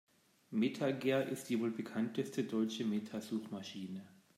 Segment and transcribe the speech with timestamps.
[0.49, 4.01] MetaGer ist die wohl bekannteste deutsche Meta-Suchmaschine.